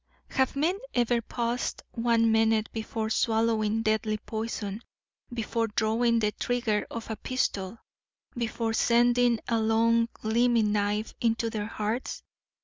[0.31, 4.81] Have men ever paused one minute before swallowing deadly poison,
[5.31, 7.77] before drawing the trigger of a pistol,
[8.35, 12.23] before sending a long, gleaming knife into their hearts?